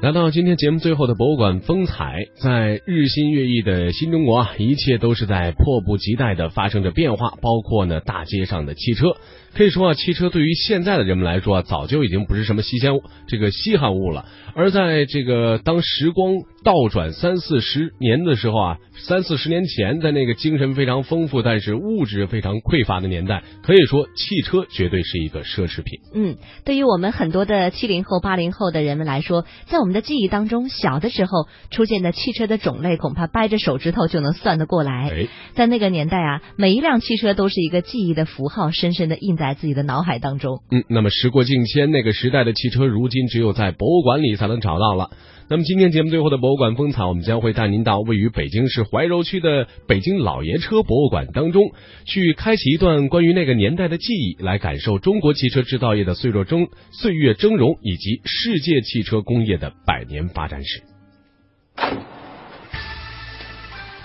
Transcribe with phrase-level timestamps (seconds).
[0.00, 9.16] 来到今天节目最后的博物馆风采，在日新月异的新中国啊，一切都是在迫不及待的发生着变化，包括呢大街上的汽车。
[9.54, 12.92] 可以说啊，汽车对于现在的人们来说啊，早就已经不是什么稀鲜
[13.26, 14.26] 这个稀罕物了。
[14.54, 16.34] 而在这个当时光
[16.64, 25.98] 倒转三四十年的时候啊，三四十年前，在那个精神非常丰富，但是物质非常匮乏的年代，可以说汽车绝对是一个奢侈品。
[26.14, 35.10] 嗯，对于我们很多的七零后、八零后的人们来说，在我们的记忆当中，小的时候出现的汽车的种类，恐怕掰着手指头就能算得过来。
[35.10, 40.62] 哎，在那个年代啊，每一辆汽车都是一个记忆的符号，深深的印在自己的脑海当中。
[40.70, 45.10] 嗯，那么时过境迁，那个时代的汽车，如今只有在博物馆里才能找到了。
[45.50, 51.72] 那么今天节目最后的博物馆风采，我们将会带您到位于北京市怀柔区的北京老爷车博物馆当中，
[52.04, 60.82] 去开启一段关于那个年代的记忆，来感受中国汽车制造业的岁月峥岁月峥嵘，以及世界汽车工业的百年发展史。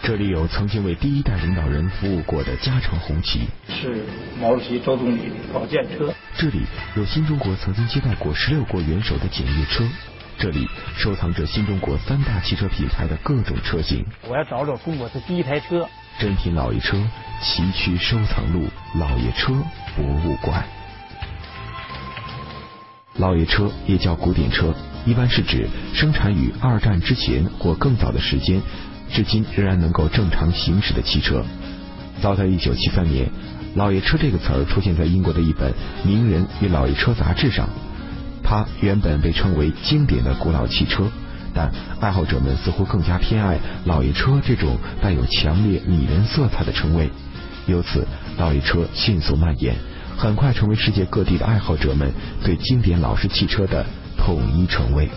[0.01, 4.05] 这里有曾经为第一代领导人服务过的加长红旗，是
[4.39, 5.19] 毛主席、周总理
[5.53, 6.13] 保荐车。
[6.37, 6.59] 这里
[6.95, 9.83] 有新中国曾经接待过十六国元首的检阅车，
[10.43, 14.05] 这里收藏着新中国三大汽车品牌的各种车型。
[14.27, 15.87] 我要找找中国的第一台车。
[16.19, 16.97] 珍品老爷车
[17.41, 18.67] 崎岖收藏路，
[18.99, 19.53] 老爷车
[19.95, 20.65] 博物馆。
[23.15, 28.61] 老爷车也叫古典车，一般是指生产于二战之前或更早的时间。
[29.09, 31.41] 至今仍然能够正常行驶的汽车。
[32.21, 33.29] 早在一九七三年
[33.75, 35.71] ，“老爷车”这个词儿出现在英国的一本
[36.05, 37.69] 《名人与老爷车》杂志上。
[38.53, 41.09] 它原本被称为经典的古老汽车，
[41.55, 47.09] 但爱好者们似乎更加偏爱“老爷车”这种带有强烈拟人色彩的称谓。
[47.65, 49.73] 由此，“老爷车”迅速蔓延，
[50.15, 52.11] 很快成为世界各地的爱好者们
[52.43, 53.83] 对经典老式汽车的
[54.19, 55.09] 统一称谓。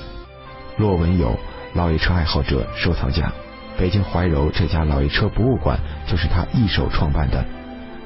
[0.79, 1.39] 骆文友，
[1.75, 3.31] 老爷车爱好者、收藏家。
[3.77, 7.45] 北京怀柔这家老爷车博物馆就是他一手创办的，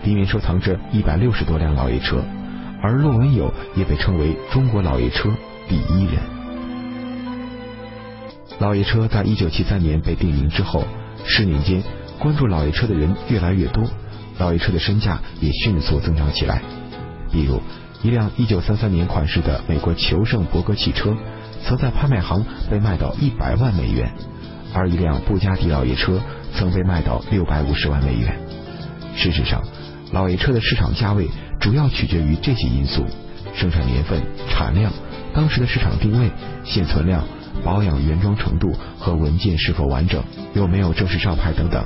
[0.03, 2.21] 里面收藏着一百六十多辆老爷车，
[2.83, 5.31] 而骆文友也被称为中国老爷车
[5.69, 6.23] 第一人。
[8.59, 10.85] 老爷车在一九七三年被定名之后，
[11.25, 11.83] 十年间
[12.19, 13.85] 关注老爷车的人越来越多，
[14.39, 16.63] 老爷车的身价也迅速增长起来。
[17.33, 17.61] 比如，
[18.03, 21.17] 一辆一九三三年款式的美国求胜伯格汽车，
[21.65, 24.12] 曾在拍卖行被卖到一百万美元。
[24.73, 26.21] 而一辆布加迪老爷车
[26.55, 28.39] 曾被卖到六百五十万美元。
[29.17, 29.62] 事实上，
[30.12, 31.28] 老爷车的市场价位
[31.60, 33.06] 主要取决于这些因素：
[33.54, 34.93] 生产年份、产量、
[35.32, 36.31] 当时的市场定位、
[36.65, 37.25] 现存量、
[37.65, 40.22] 保养原装程度和文件是否完整、
[40.54, 41.84] 有没有正式上牌等等。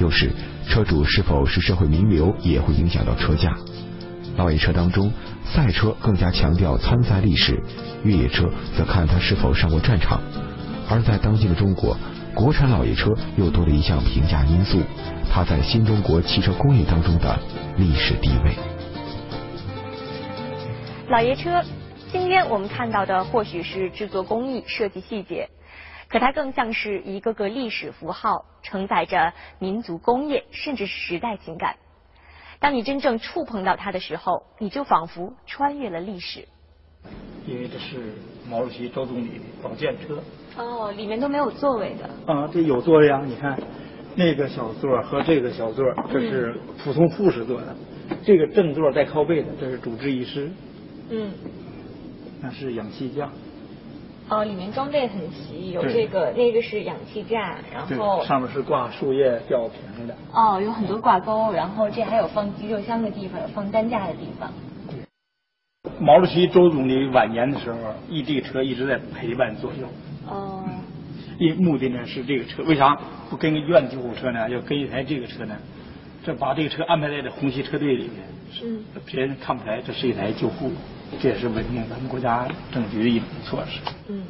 [0.00, 0.32] 有时，
[0.68, 3.56] 车主是否是社会名流也会影响到车价。
[4.36, 5.12] 老爷车当中，
[5.44, 7.62] 赛车更加强调参赛历史，
[8.02, 10.20] 越野车则看他是否上过战场。
[10.88, 11.96] 而在当今的中国，
[12.34, 14.80] 国产老爷车又多了一项评价因素，
[15.30, 17.38] 它在新中国汽车工业当中的
[17.76, 18.56] 历史地位。
[21.08, 21.62] 老爷车，
[22.10, 25.50] 今天我们看到的或许是制作工艺、设计细节，
[26.08, 31.76] 可它更像是一个个历史符号，承载着民族工业甚至时代情感。
[32.58, 36.48] 当你真正触碰到它的时候，你就仿佛穿越了历史。
[37.52, 38.14] 因为这是
[38.48, 40.18] 毛主席、周总理的保健车。
[40.56, 42.32] 哦，里面都没有座位的。
[42.32, 43.22] 啊，这有座位啊！
[43.26, 43.58] 你看，
[44.16, 47.76] 那个小座和这个小座，这是普通护士坐的。
[48.24, 50.50] 这个正座带靠背的，这是主治医师。
[51.10, 51.30] 嗯。
[52.40, 53.30] 那是氧气架。
[54.28, 60.14] 哦，里面装备很齐，有这个，那个是氧气架，然后上面是挂树叶吊瓶的。
[60.32, 64.50] 哦，有很多挂钩，然后这还有放急救箱的地方，有放担架的地方。
[66.02, 69.86] 毛主席、周总理晚年的时候，一这个车一直在陪伴左右。
[70.26, 70.64] 哦。
[71.38, 72.96] 一目的呢是这个车，为啥
[73.30, 74.50] 不跟个院救护车呢？
[74.50, 75.56] 要跟一台这个车呢？
[76.24, 78.16] 这把这个车安排在这红旗车队里面，
[78.52, 80.72] 是别人看不出来这是一台救护，
[81.20, 83.80] 这也是稳定咱们国家政局的一种措施。
[84.08, 84.24] 嗯。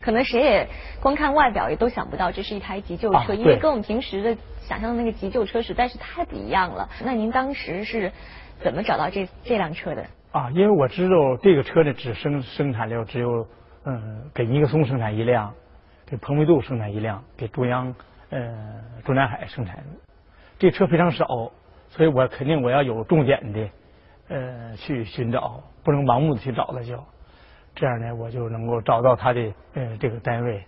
[0.00, 0.68] 可能谁也
[1.00, 6.88] 光看外表也都想不到这是一台急救车，因为跟我们平时的想象的那个急救车实在是太不一样了。
[7.04, 8.12] 那您当时是
[8.62, 10.06] 怎么找到这这辆车的？
[10.34, 13.46] 啊，因为我知道这个车呢，只生生产了只有，
[13.84, 15.54] 嗯，给尼克松生产一辆，
[16.04, 17.94] 给蓬佩杜生产一辆，给中央，
[18.30, 19.78] 呃，中南海生产，
[20.58, 21.24] 这车非常少，
[21.86, 23.70] 所以我肯定我要有重点的，
[24.26, 27.00] 呃，去寻找，不能盲目的去找了就，
[27.76, 30.66] 这样呢，我就能够找到他的，呃，这个单位，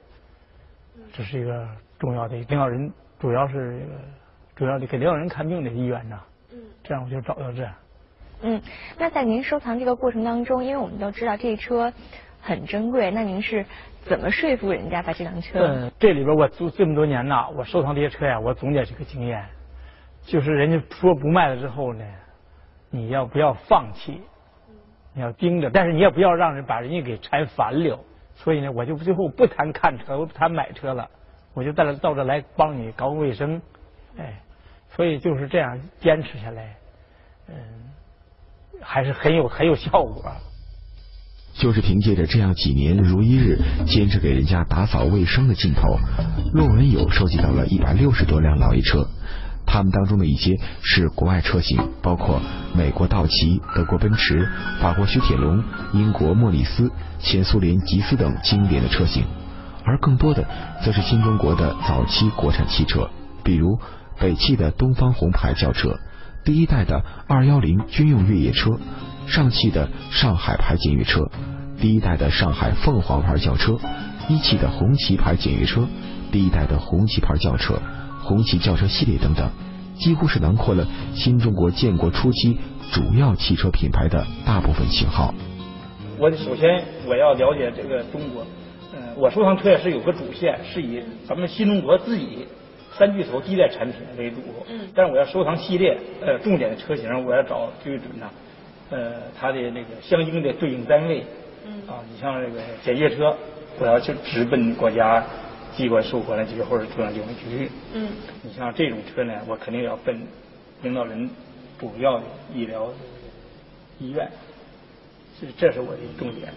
[1.13, 1.67] 这是一个
[1.99, 3.83] 重要的领导人，主要是
[4.55, 6.21] 主要的给领导人看病的医院呐，
[6.53, 7.69] 嗯，这样我就找到这。
[8.43, 8.61] 嗯，
[8.99, 11.93] 那在您收藏这个过程当中，因为我们都知道这车
[12.41, 13.11] 很珍贵。
[13.11, 13.65] 那您是
[14.03, 15.59] 怎么说服人家把这辆车？
[15.61, 19.45] 嗯，这里边我做这么多年呐，我收藏这些车呀，我总结这个经验，
[20.23, 22.05] 就是人家说不卖了之后呢，
[22.91, 24.21] 你要不要放弃？
[25.15, 27.99] 你要盯着，但是你也不要让人把人家给拆烦了。
[28.35, 31.09] 所以呢，我就最后不谈看车，我不谈买车了，
[31.55, 33.63] 我就到这到这来帮你搞卫生，
[34.19, 34.35] 哎，
[34.91, 36.77] 所以就是这样坚持下来，
[37.49, 37.55] 嗯，
[38.83, 40.25] 还是很有很有效果。
[41.55, 45.99] 就是凭借着这样几年如一日坚持给人家打扫卫生的劲头，
[46.53, 49.09] 骆文友收集到了一百六十多辆老爷车。
[49.65, 52.41] 他们当中的一些是国外车型，包括
[52.75, 54.49] 美国道奇、德国奔驰、
[54.81, 59.25] 法国雪铁龙、英国莫里斯、前苏联吉斯等经典的车型，
[59.85, 60.47] 而更多的
[60.85, 63.11] 则是新中国的早期国产汽车，
[63.43, 63.81] 比如
[64.21, 65.99] 北汽的东方红牌轿车、
[66.47, 68.79] 第一代的二幺零军用越野车、
[69.27, 71.29] 上汽的上海牌检阅车、
[71.81, 73.77] 第一代的上海凤凰牌轿车、
[74.29, 75.89] 一汽的红旗牌检阅车、
[76.31, 77.75] 第一代的红旗牌轿车。
[78.23, 79.51] 红旗轿车系列等等，
[79.99, 82.57] 几乎是囊括了新中国建国初期
[82.93, 85.35] 主要汽车品牌的大部分型号。
[86.17, 88.47] 我首先我要了解这个中国，
[88.95, 92.47] 嗯，我收藏车也是有个主线，是以咱们新中国自己
[92.99, 94.39] 三巨头第一代产品为主。
[94.69, 94.89] 嗯。
[94.95, 98.27] 但是我要收藏系列，呃，重点的车型我要找最准的，
[98.91, 101.25] 呃，它的那个相应的对应单位。
[101.67, 101.83] 嗯。
[101.87, 103.37] 啊，你像这个检阅车，
[103.79, 105.25] 我要去直奔国家。
[105.77, 108.09] 机关授权的局或者中央警卫局，嗯，
[108.43, 110.19] 你像这种车呢，我肯定要奔
[110.81, 111.29] 领导人
[111.79, 112.89] 主要的医疗
[113.99, 114.27] 医院，
[115.39, 116.51] 这这是我的重点。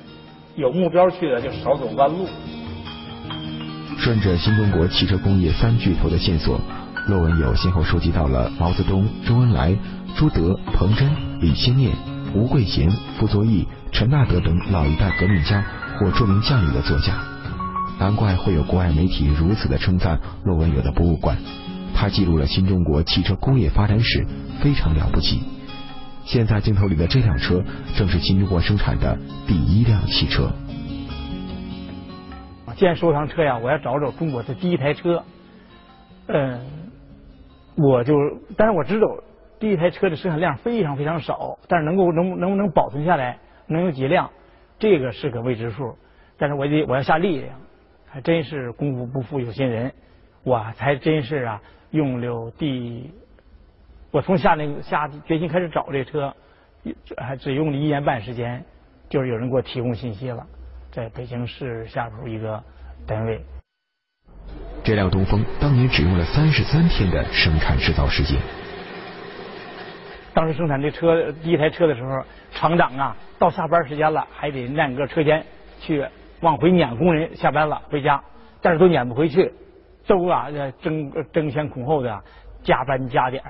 [0.56, 2.30] 有目标去的就少走弯路。
[4.00, 6.62] 顺着新中国汽车工业三巨头的线索，
[7.08, 9.76] 骆文友先后收集到了毛泽东、周恩来、
[10.16, 11.12] 朱德、彭真、
[11.42, 11.92] 李先念、
[12.34, 15.66] 吴桂贤、傅作义、陈纳德等老一代革命家
[16.00, 17.22] 或著名将领的座驾。
[18.00, 21.38] 难怪会有国外媒体如此的称赞骆文友的博物馆，
[21.94, 24.26] 它记录了新中国汽车工业发展史，
[24.62, 25.42] 非常了不起。
[26.24, 27.62] 现在镜头里的这辆车，
[27.98, 30.50] 正是新中国生产的第一辆汽车。
[32.80, 35.22] 既然收藏车呀，我要找找中国的第一台车。
[36.28, 36.66] 嗯，
[37.76, 38.14] 我就，
[38.56, 39.06] 但是我知道
[39.60, 43.38] 第一台车的生产量非常非常少，但是能够能能不能保存下来，
[43.68, 44.30] 能有几辆，
[44.78, 45.94] 这个是个未知数。
[46.38, 47.54] 但是我得我要下力量。
[48.08, 49.94] 还真是功夫不负有心人，
[50.44, 51.62] 我才真是啊
[51.92, 53.12] 用了第，
[54.10, 56.34] 我从下那个下决心开始找这车，
[57.18, 58.64] 还只用了一年半时间，
[59.10, 60.48] 就是有人给我提供信息了，
[60.92, 62.64] 在北京市下属一个
[63.06, 63.42] 单位。
[64.84, 68.40] 这辆东风当年只用了三十三天的生产制造时间。
[70.34, 75.46] 当时生产这车第一台车的时候，厂长啊到下班时间了，还得按个车间
[75.80, 76.06] 去。
[76.42, 78.24] 往回撵工人下班了回家，
[78.62, 79.54] 但是都撵不回去，
[80.08, 80.48] 都啊
[80.82, 82.24] 争争先恐后的
[82.64, 83.44] 加班加点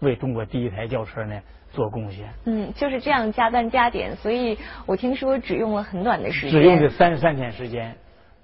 [0.00, 1.40] 为中国第一台轿车呢
[1.72, 2.28] 做贡献。
[2.44, 7.94] 嗯，就是这样加班加点，所以我听说只用了很短的时间，只用的三十三天时间，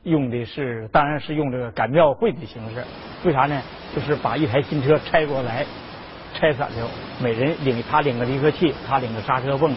[0.02, 2.82] 用的是当然是用这个赶庙会的形式。
[3.24, 3.60] 为啥呢？
[3.94, 5.64] 就是把一台新车拆过来，
[6.34, 6.90] 拆散了，
[7.22, 9.74] 每人领他领个离合器，他领个刹车泵，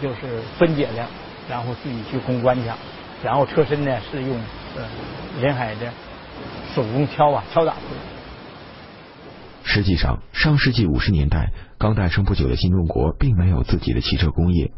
[0.00, 1.06] 就是分解了，
[1.48, 2.70] 然后自己去攻关去。
[3.24, 4.36] 然后车身呢是用
[4.76, 4.84] 呃
[5.40, 5.90] 临海的
[6.72, 8.17] 手工敲啊敲打出来。
[9.68, 14.72] 实际上，上世纪五十年代刚诞生不久的新中国并没有自己的汽车工业，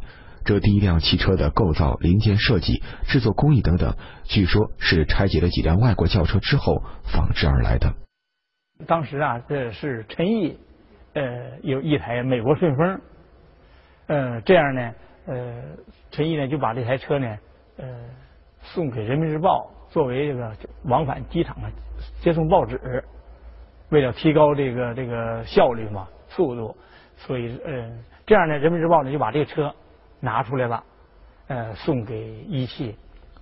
[0.45, 3.95] 这第一辆汽车的构造、零件设计、制作工艺等等，
[4.25, 7.95] 据说是拆解了几辆外国轿车之后仿制而来的。
[8.89, 10.59] 当时啊，这是陈毅
[11.15, 13.01] 呃有一台美国顺风，
[14.09, 14.93] 呃这样呢
[15.27, 15.63] 呃
[16.11, 17.39] 陈毅呢就把这台车呢
[17.77, 17.87] 呃。
[18.63, 20.55] 送给人民日报作为这个
[20.85, 21.69] 往返机场的
[22.21, 23.03] 接送报纸，
[23.91, 26.77] 为了提高这个这个效率嘛速度，
[27.17, 27.91] 所以呃
[28.27, 29.73] 这样呢人民日报呢就把这个车
[30.21, 30.85] 拿出来了，
[31.49, 32.97] 呃送给一汽，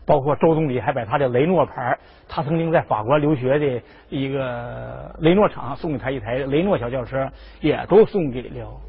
[0.06, 8.80] 包括周总理还把他的雷诺牌，他曾经在法国留学的一个雷诺厂送给他一台雷诺小轿车，也都送给了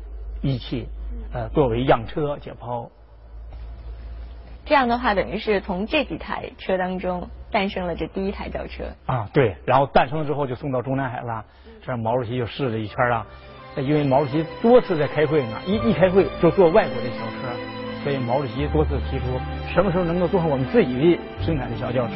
[0.41, 0.87] 一汽，
[1.33, 2.89] 呃作为样车解剖。
[4.65, 11.44] 这样的话，等于是从这几台车当中诞生了这第一台轿车啊，对，然后诞生了之后就送到中南海了，
[11.86, 13.25] 这毛主席就试了一圈啊，
[13.77, 19.25] 因为毛主席多次在开会呢，一一开会就坐外国的小车，所以毛主席多次提出
[19.74, 22.13] 什么时候能够坐上我们自己的生产的小轿车。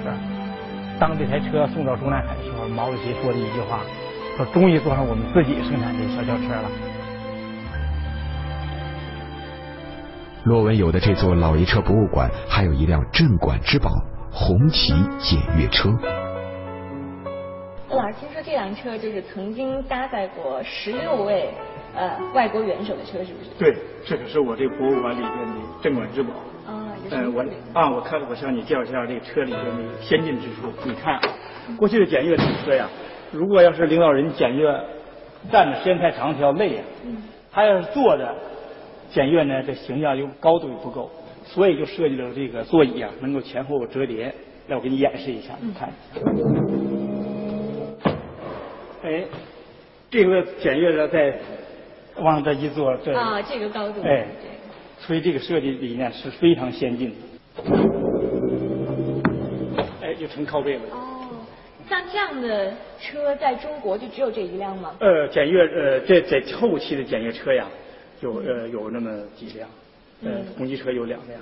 [0.99, 3.79] 当这台车送到中南海的时候，毛主席说的一句话，
[4.37, 6.69] 说终于坐上我们自己生产的小轿车了。
[10.43, 13.89] 骆文有的这座老爷车博物馆还有一辆镇馆之宝——
[14.35, 15.87] 红旗检阅车。
[17.89, 21.49] 老师，听说这辆车就是曾经搭载过十六位
[21.95, 23.51] 呃外国元首的车，是不是？
[23.59, 26.31] 对，这可是我这博物馆里边的镇馆之宝。
[26.65, 27.45] 啊，呃，我
[27.79, 30.67] 啊，我看，我向你介绍一下这个车里边的先进之处。
[30.83, 31.21] 你看，
[31.77, 32.89] 过去的检阅这个车呀，
[33.31, 34.65] 如果要是领导人检阅，
[35.51, 36.81] 站的时间太长，他要累呀。
[37.05, 37.21] 嗯。
[37.51, 38.33] 他要是坐着
[39.11, 41.11] 检阅呢，这形象又高度又不够，
[41.45, 44.33] 所以就设计了这个座椅啊，能够前后折叠。
[44.67, 45.91] 来，我给你演示一下，你看。
[49.03, 49.25] 哎，
[50.09, 51.37] 这个检阅的在
[52.17, 54.25] 往这一坐，这啊，这个高度，哎，
[54.99, 57.15] 所以这个设计理念是非常先进的。
[60.01, 60.81] 哎，就成靠背了。
[60.91, 61.27] 哦，
[61.89, 64.95] 像这样的车在中国就只有这一辆吗？
[65.01, 67.67] 呃，检阅呃，这在后期的检阅车呀，
[68.21, 69.67] 有呃有那么几辆，
[70.25, 71.39] 呃，公机车有两辆，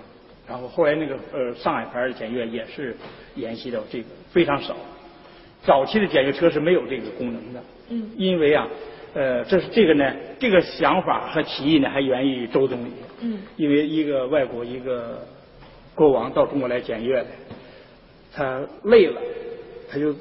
[0.47, 2.95] 然后后来那个呃上海牌的检阅也是
[3.35, 4.75] 沿袭到这个非常少。
[5.63, 8.67] 早期的检阅车是没有这个功能的，嗯，因为啊，
[9.13, 12.89] 呃，这是这个呢，这个想法和提议呢还源于周总理，
[13.21, 15.23] 嗯，因为一个外国一个
[15.93, 17.27] 国王到中国来检阅来，
[18.33, 19.21] 他累了，
[19.87, 20.15] 他就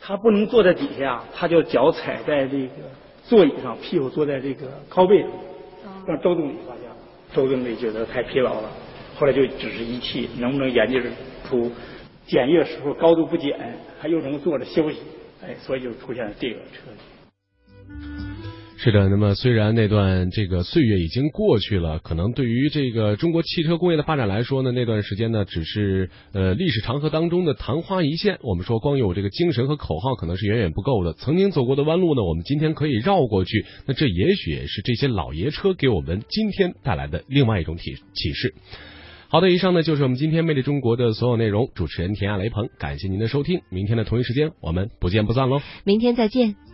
[0.00, 2.72] 他不能坐在底下，他就脚踩在这个
[3.22, 5.30] 座椅上，屁股坐在这个靠背上，
[6.04, 6.77] 让周总理发现了，
[7.34, 8.70] 周总理觉得太疲劳了，
[9.16, 11.00] 后来就只是仪器能不能研究
[11.48, 11.70] 出。
[12.26, 13.58] 检阅时候高度不减，
[13.98, 14.98] 还又能坐着休息，
[15.42, 16.90] 哎，所以就出现了这个车。
[18.80, 28.38] 是的，那么虽然那段这个岁月已经过去了，可能对于这个中国汽车工业的发展来说呢，那段时间呢只是呃历史长河当中的昙花一现。
[28.40, 31.12] 我们说光有这个精神和口号可能是远远不够的。
[31.14, 33.66] 曾经走过的弯路呢，我们今天可以绕过去。
[33.84, 38.54] 那这也许是这些老爷车给我们今天带来的另外一种启启示。
[39.28, 41.68] 好的，以上呢就是我们今天魅力中国的所有内容。
[41.74, 43.60] 主持人田亚雷鹏，感谢您的收听。
[43.70, 45.60] 明天的同一时间，我们不见不散喽！
[45.82, 46.68] 明天再见。